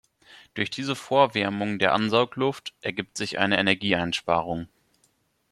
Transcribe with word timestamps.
Durch 0.55 0.71
diese 0.71 0.95
Vorwärmung 0.95 1.77
der 1.77 1.93
Ansaugluft 1.93 2.73
ergibt 2.81 3.17
sich 3.19 3.37
eine 3.37 3.59
Energieeinsparung. 3.59 4.67